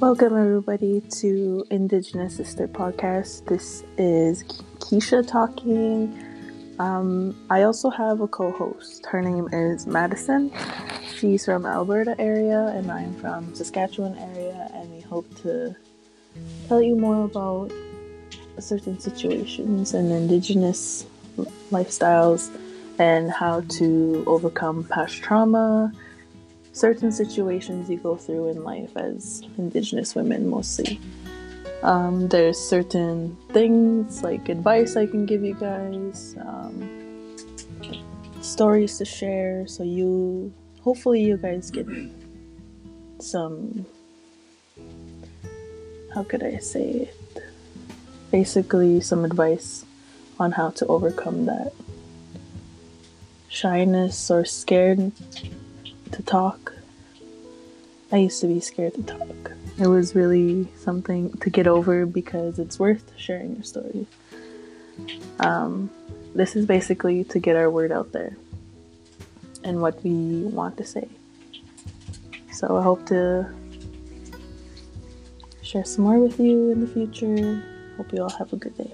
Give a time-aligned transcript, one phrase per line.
[0.00, 3.44] Welcome, everybody, to Indigenous Sister Podcast.
[3.44, 4.44] This is
[4.78, 6.18] Keisha talking.
[6.78, 9.04] Um, I also have a co host.
[9.04, 10.52] Her name is Madison.
[11.14, 15.76] She's from Alberta area, and I am from Saskatchewan area, and we hope to
[16.66, 17.70] tell you more about
[18.58, 21.04] certain situations and Indigenous
[21.70, 22.48] lifestyles
[22.98, 25.92] and how to overcome past trauma
[26.72, 31.00] certain situations you go through in life as Indigenous women, mostly.
[31.82, 37.36] Um, there's certain things like advice I can give you guys, um,
[38.42, 41.86] stories to share, so you hopefully you guys get
[43.18, 43.86] some.
[46.14, 47.44] How could I say it?
[48.30, 49.84] Basically, some advice
[50.38, 51.72] on how to overcome that
[53.48, 55.12] shyness or scared
[56.12, 56.72] to talk.
[58.12, 59.52] I used to be scared to talk.
[59.78, 64.06] It was really something to get over because it's worth sharing your story.
[65.38, 65.90] Um,
[66.34, 68.36] this is basically to get our word out there
[69.64, 71.08] and what we want to say.
[72.52, 73.52] So I hope to
[75.62, 77.62] share some more with you in the future.
[77.96, 78.92] Hope you all have a good day.